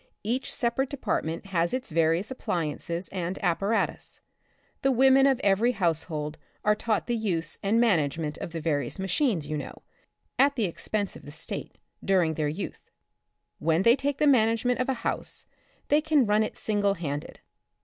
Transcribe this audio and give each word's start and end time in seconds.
Each 0.23 0.51
separate 0.51 0.89
department 0.89 1.45
has 1.45 1.75
its 1.75 1.91
various 1.91 2.31
appliances 2.31 3.07
and 3.09 3.37
apparatus. 3.43 4.19
The 4.81 4.91
women 4.91 5.27
of 5.27 5.39
every 5.43 5.73
house 5.73 6.01
hold 6.01 6.39
are 6.65 6.73
taught 6.73 7.05
the 7.05 7.15
use 7.15 7.59
and 7.61 7.79
management 7.79 8.39
of 8.39 8.51
the 8.51 8.61
various 8.61 8.97
machines, 8.97 9.45
you 9.47 9.57
know, 9.59 9.83
at 10.39 10.55
the 10.55 10.65
expense 10.65 11.15
of 11.15 11.21
the 11.23 11.31
state, 11.31 11.77
during 12.03 12.33
their 12.33 12.49
youth; 12.49 12.89
when 13.59 13.83
they 13.83 13.95
take 13.95 14.17
the 14.17 14.25
management 14.25 14.79
of 14.79 14.89
a 14.89 14.95
house 15.05 15.45
they 15.89 16.01
can 16.01 16.25
run 16.25 16.41
it 16.41 16.57
single 16.57 16.95
handed. 16.95 17.39